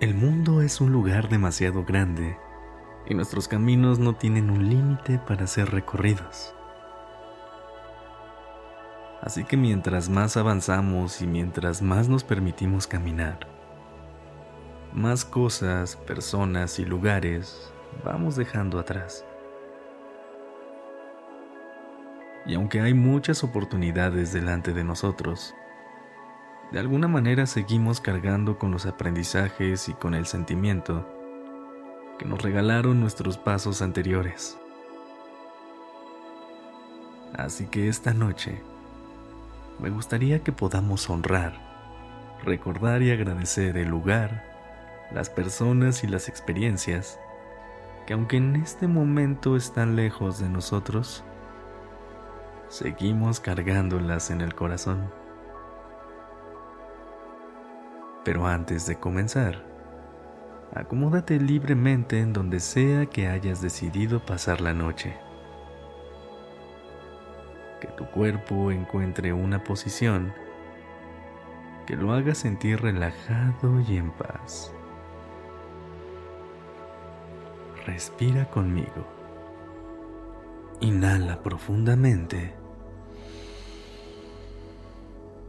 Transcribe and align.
El 0.00 0.14
mundo 0.14 0.62
es 0.62 0.80
un 0.80 0.92
lugar 0.92 1.28
demasiado 1.28 1.84
grande 1.84 2.38
y 3.06 3.12
nuestros 3.12 3.48
caminos 3.48 3.98
no 3.98 4.14
tienen 4.14 4.48
un 4.48 4.66
límite 4.66 5.18
para 5.18 5.46
ser 5.46 5.70
recorridos. 5.72 6.54
Así 9.20 9.44
que 9.44 9.58
mientras 9.58 10.08
más 10.08 10.38
avanzamos 10.38 11.20
y 11.20 11.26
mientras 11.26 11.82
más 11.82 12.08
nos 12.08 12.24
permitimos 12.24 12.86
caminar, 12.86 13.46
más 14.94 15.26
cosas, 15.26 15.96
personas 15.96 16.78
y 16.78 16.86
lugares 16.86 17.70
vamos 18.02 18.36
dejando 18.36 18.78
atrás. 18.78 19.26
Y 22.46 22.54
aunque 22.54 22.80
hay 22.80 22.94
muchas 22.94 23.44
oportunidades 23.44 24.32
delante 24.32 24.72
de 24.72 24.82
nosotros, 24.82 25.54
de 26.72 26.78
alguna 26.78 27.08
manera 27.08 27.46
seguimos 27.46 28.00
cargando 28.00 28.58
con 28.58 28.70
los 28.70 28.86
aprendizajes 28.86 29.88
y 29.88 29.94
con 29.94 30.14
el 30.14 30.26
sentimiento 30.26 31.06
que 32.18 32.24
nos 32.26 32.40
regalaron 32.42 33.00
nuestros 33.00 33.38
pasos 33.38 33.82
anteriores. 33.82 34.58
Así 37.34 37.66
que 37.66 37.88
esta 37.88 38.12
noche 38.12 38.62
me 39.80 39.90
gustaría 39.90 40.42
que 40.42 40.52
podamos 40.52 41.08
honrar, 41.10 41.54
recordar 42.44 43.02
y 43.02 43.10
agradecer 43.10 43.76
el 43.76 43.88
lugar, 43.88 44.44
las 45.12 45.30
personas 45.30 46.04
y 46.04 46.06
las 46.06 46.28
experiencias 46.28 47.18
que 48.06 48.14
aunque 48.14 48.36
en 48.36 48.56
este 48.56 48.86
momento 48.86 49.56
están 49.56 49.96
lejos 49.96 50.40
de 50.40 50.48
nosotros, 50.48 51.24
seguimos 52.68 53.40
cargándolas 53.40 54.30
en 54.30 54.40
el 54.40 54.54
corazón. 54.54 55.19
Pero 58.24 58.46
antes 58.46 58.86
de 58.86 58.96
comenzar, 58.96 59.64
acomódate 60.74 61.40
libremente 61.40 62.20
en 62.20 62.32
donde 62.32 62.60
sea 62.60 63.06
que 63.06 63.28
hayas 63.28 63.62
decidido 63.62 64.24
pasar 64.24 64.60
la 64.60 64.74
noche. 64.74 65.16
Que 67.80 67.88
tu 67.88 68.04
cuerpo 68.06 68.70
encuentre 68.70 69.32
una 69.32 69.64
posición 69.64 70.34
que 71.86 71.96
lo 71.96 72.12
haga 72.12 72.34
sentir 72.34 72.82
relajado 72.82 73.80
y 73.80 73.96
en 73.96 74.10
paz. 74.10 74.72
Respira 77.86 78.44
conmigo. 78.50 79.06
Inhala 80.80 81.42
profundamente. 81.42 82.52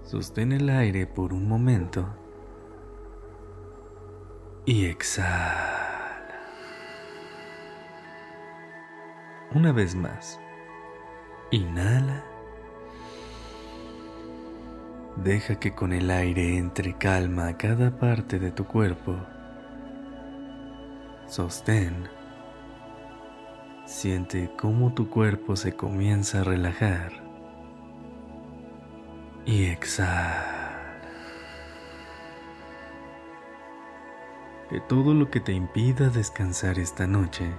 Sostén 0.05 0.53
el 0.53 0.69
aire 0.69 1.05
por 1.05 1.33
un 1.33 1.47
momento 1.47 2.20
y 4.65 4.85
exhala. 4.85 6.21
Una 9.53 9.71
vez 9.71 9.95
más. 9.95 10.39
Inhala. 11.51 12.23
Deja 15.17 15.59
que 15.59 15.73
con 15.73 15.91
el 15.91 16.09
aire 16.09 16.57
entre 16.57 16.97
calma 16.97 17.47
a 17.47 17.57
cada 17.57 17.97
parte 17.97 18.39
de 18.39 18.51
tu 18.51 18.65
cuerpo. 18.65 19.15
Sostén. 21.27 22.07
Siente 23.85 24.51
cómo 24.57 24.93
tu 24.93 25.09
cuerpo 25.09 25.55
se 25.55 25.75
comienza 25.75 26.41
a 26.41 26.43
relajar. 26.43 27.11
Y 29.45 29.65
exhala. 29.65 30.60
Todo 34.79 35.13
lo 35.13 35.29
que 35.29 35.41
te 35.41 35.51
impida 35.51 36.09
descansar 36.09 36.79
esta 36.79 37.05
noche 37.05 37.51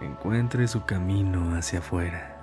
encuentre 0.00 0.66
su 0.66 0.84
camino 0.84 1.54
hacia 1.54 1.80
afuera. 1.80 2.36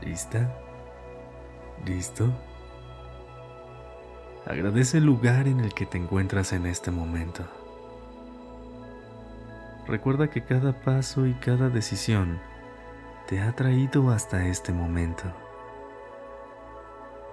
¿Lista? 0.00 0.54
¿Listo? 1.84 2.32
Agradece 4.46 4.98
el 4.98 5.04
lugar 5.04 5.48
en 5.48 5.60
el 5.60 5.74
que 5.74 5.86
te 5.86 5.98
encuentras 5.98 6.52
en 6.52 6.66
este 6.66 6.90
momento. 6.90 7.44
Recuerda 9.86 10.28
que 10.28 10.44
cada 10.44 10.72
paso 10.82 11.26
y 11.26 11.34
cada 11.34 11.68
decisión 11.68 12.38
te 13.26 13.40
ha 13.40 13.52
traído 13.52 14.10
hasta 14.10 14.46
este 14.46 14.72
momento. 14.72 15.43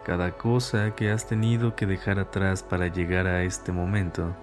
Cada 0.05 0.31
cosa 0.31 0.95
que 0.95 1.11
has 1.11 1.27
tenido 1.27 1.75
que 1.75 1.85
dejar 1.85 2.17
atrás 2.17 2.63
para 2.63 2.87
llegar 2.87 3.27
a 3.27 3.43
este 3.43 3.71
momento 3.71 4.35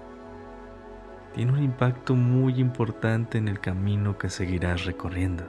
tiene 1.34 1.52
un 1.52 1.62
impacto 1.62 2.14
muy 2.14 2.60
importante 2.60 3.38
en 3.38 3.48
el 3.48 3.58
camino 3.58 4.18
que 4.18 4.30
seguirás 4.30 4.84
recorriendo. 4.84 5.44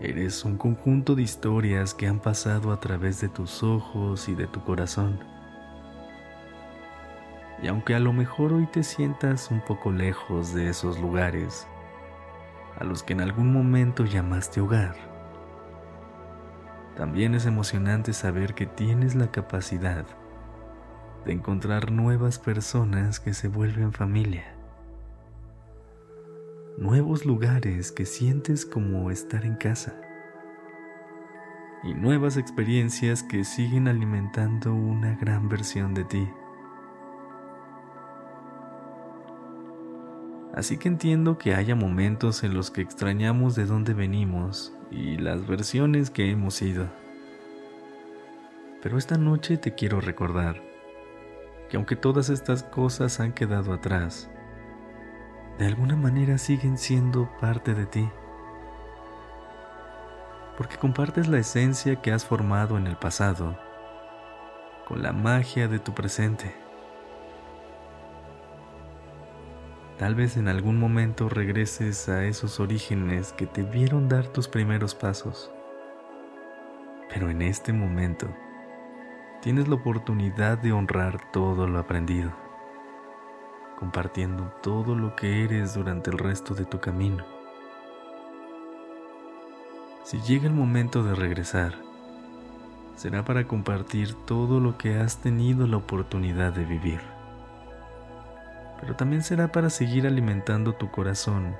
Eres 0.00 0.44
un 0.44 0.56
conjunto 0.56 1.14
de 1.14 1.22
historias 1.22 1.92
que 1.92 2.06
han 2.06 2.20
pasado 2.20 2.72
a 2.72 2.80
través 2.80 3.20
de 3.20 3.28
tus 3.28 3.62
ojos 3.62 4.28
y 4.28 4.34
de 4.34 4.46
tu 4.46 4.62
corazón. 4.62 5.18
Y 7.62 7.68
aunque 7.68 7.94
a 7.94 8.00
lo 8.00 8.14
mejor 8.14 8.54
hoy 8.54 8.66
te 8.66 8.82
sientas 8.82 9.50
un 9.50 9.60
poco 9.60 9.92
lejos 9.92 10.54
de 10.54 10.70
esos 10.70 10.98
lugares, 10.98 11.66
a 12.78 12.84
los 12.84 13.02
que 13.02 13.12
en 13.12 13.20
algún 13.20 13.52
momento 13.52 14.04
llamaste 14.04 14.60
hogar, 14.60 15.17
también 16.98 17.36
es 17.36 17.46
emocionante 17.46 18.12
saber 18.12 18.54
que 18.54 18.66
tienes 18.66 19.14
la 19.14 19.30
capacidad 19.30 20.04
de 21.24 21.32
encontrar 21.32 21.92
nuevas 21.92 22.40
personas 22.40 23.20
que 23.20 23.34
se 23.34 23.46
vuelven 23.46 23.92
familia. 23.92 24.52
Nuevos 26.76 27.24
lugares 27.24 27.92
que 27.92 28.04
sientes 28.04 28.66
como 28.66 29.12
estar 29.12 29.44
en 29.44 29.54
casa. 29.54 29.94
Y 31.84 31.94
nuevas 31.94 32.36
experiencias 32.36 33.22
que 33.22 33.44
siguen 33.44 33.86
alimentando 33.86 34.74
una 34.74 35.14
gran 35.14 35.48
versión 35.48 35.94
de 35.94 36.02
ti. 36.02 36.28
Así 40.52 40.78
que 40.78 40.88
entiendo 40.88 41.38
que 41.38 41.54
haya 41.54 41.76
momentos 41.76 42.42
en 42.42 42.54
los 42.54 42.72
que 42.72 42.80
extrañamos 42.80 43.54
de 43.54 43.66
dónde 43.66 43.94
venimos 43.94 44.74
y 44.90 45.16
las 45.16 45.46
versiones 45.46 46.10
que 46.10 46.30
hemos 46.30 46.54
sido. 46.54 46.88
Pero 48.82 48.98
esta 48.98 49.16
noche 49.18 49.56
te 49.56 49.74
quiero 49.74 50.00
recordar 50.00 50.62
que 51.68 51.76
aunque 51.76 51.96
todas 51.96 52.30
estas 52.30 52.62
cosas 52.62 53.20
han 53.20 53.32
quedado 53.32 53.72
atrás, 53.72 54.30
de 55.58 55.66
alguna 55.66 55.96
manera 55.96 56.38
siguen 56.38 56.78
siendo 56.78 57.28
parte 57.40 57.74
de 57.74 57.86
ti. 57.86 58.08
Porque 60.56 60.76
compartes 60.76 61.28
la 61.28 61.38
esencia 61.38 61.96
que 61.96 62.12
has 62.12 62.24
formado 62.24 62.76
en 62.76 62.86
el 62.86 62.96
pasado 62.96 63.58
con 64.86 65.02
la 65.02 65.12
magia 65.12 65.68
de 65.68 65.78
tu 65.78 65.92
presente. 65.92 66.67
Tal 69.98 70.14
vez 70.14 70.36
en 70.36 70.46
algún 70.46 70.78
momento 70.78 71.28
regreses 71.28 72.08
a 72.08 72.24
esos 72.24 72.60
orígenes 72.60 73.32
que 73.32 73.46
te 73.46 73.64
vieron 73.64 74.08
dar 74.08 74.28
tus 74.28 74.46
primeros 74.46 74.94
pasos. 74.94 75.50
Pero 77.12 77.30
en 77.30 77.42
este 77.42 77.72
momento 77.72 78.28
tienes 79.42 79.66
la 79.66 79.74
oportunidad 79.74 80.56
de 80.58 80.70
honrar 80.70 81.32
todo 81.32 81.66
lo 81.66 81.80
aprendido, 81.80 82.30
compartiendo 83.76 84.52
todo 84.62 84.94
lo 84.94 85.16
que 85.16 85.42
eres 85.42 85.74
durante 85.74 86.10
el 86.10 86.18
resto 86.18 86.54
de 86.54 86.64
tu 86.64 86.78
camino. 86.78 87.24
Si 90.04 90.20
llega 90.20 90.46
el 90.46 90.54
momento 90.54 91.02
de 91.02 91.16
regresar, 91.16 91.74
será 92.94 93.24
para 93.24 93.48
compartir 93.48 94.14
todo 94.26 94.60
lo 94.60 94.78
que 94.78 94.94
has 94.94 95.20
tenido 95.20 95.66
la 95.66 95.78
oportunidad 95.78 96.52
de 96.52 96.64
vivir 96.64 97.17
pero 98.80 98.96
también 98.96 99.22
será 99.22 99.50
para 99.52 99.70
seguir 99.70 100.06
alimentando 100.06 100.74
tu 100.74 100.90
corazón 100.90 101.56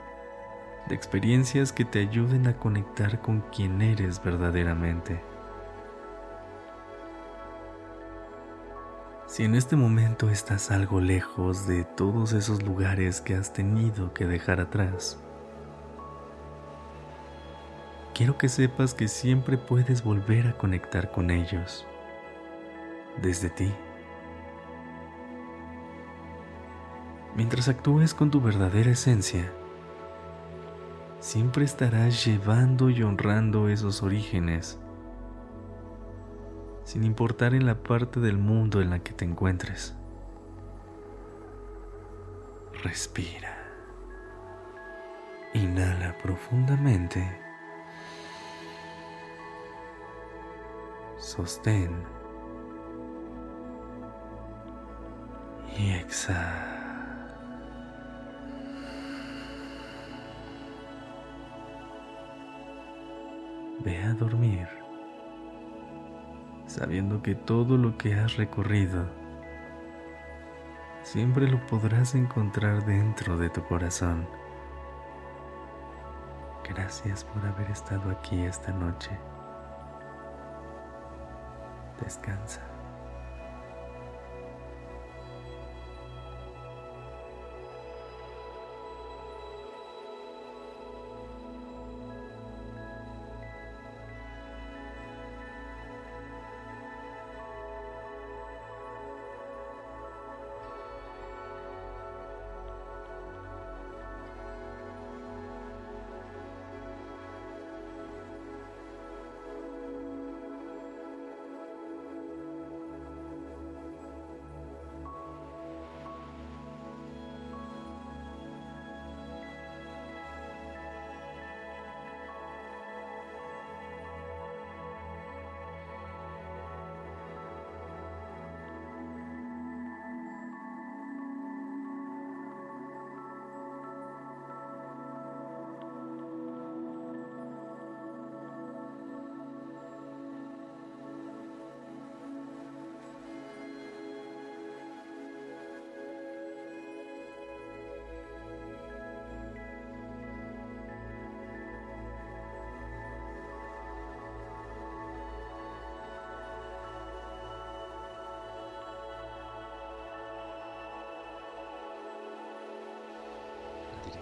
de 0.88 0.94
experiencias 0.94 1.72
que 1.72 1.84
te 1.84 2.00
ayuden 2.00 2.46
a 2.46 2.56
conectar 2.56 3.20
con 3.20 3.40
quien 3.52 3.82
eres 3.82 4.22
verdaderamente. 4.22 5.20
Si 9.26 9.44
en 9.44 9.54
este 9.54 9.76
momento 9.76 10.30
estás 10.30 10.70
algo 10.70 11.00
lejos 11.00 11.66
de 11.66 11.84
todos 11.84 12.32
esos 12.32 12.62
lugares 12.62 13.20
que 13.20 13.34
has 13.34 13.52
tenido 13.52 14.14
que 14.14 14.26
dejar 14.26 14.58
atrás, 14.58 15.18
quiero 18.14 18.38
que 18.38 18.48
sepas 18.48 18.94
que 18.94 19.06
siempre 19.06 19.58
puedes 19.58 20.02
volver 20.02 20.46
a 20.46 20.56
conectar 20.56 21.10
con 21.10 21.30
ellos, 21.30 21.86
desde 23.20 23.50
ti. 23.50 23.70
Mientras 27.38 27.68
actúes 27.68 28.14
con 28.14 28.32
tu 28.32 28.40
verdadera 28.40 28.90
esencia, 28.90 29.48
siempre 31.20 31.64
estarás 31.64 32.24
llevando 32.24 32.90
y 32.90 33.00
honrando 33.04 33.68
esos 33.68 34.02
orígenes 34.02 34.76
sin 36.82 37.04
importar 37.04 37.54
en 37.54 37.64
la 37.64 37.76
parte 37.76 38.18
del 38.18 38.38
mundo 38.38 38.82
en 38.82 38.90
la 38.90 38.98
que 39.04 39.12
te 39.12 39.24
encuentres. 39.24 39.94
Respira. 42.82 43.56
Inhala 45.54 46.18
profundamente. 46.18 47.24
Sostén. 51.18 52.02
Y 55.78 55.92
exhala. 55.92 56.77
Ve 63.84 64.02
a 64.02 64.14
dormir 64.14 64.68
sabiendo 66.68 67.22
que 67.22 67.34
todo 67.34 67.76
lo 67.76 67.96
que 67.96 68.14
has 68.14 68.36
recorrido 68.36 69.06
siempre 71.02 71.48
lo 71.48 71.64
podrás 71.66 72.14
encontrar 72.14 72.84
dentro 72.84 73.38
de 73.38 73.48
tu 73.48 73.64
corazón. 73.64 74.28
Gracias 76.68 77.24
por 77.24 77.44
haber 77.46 77.70
estado 77.70 78.10
aquí 78.10 78.42
esta 78.42 78.72
noche. 78.72 79.10
Descansa. 82.02 82.77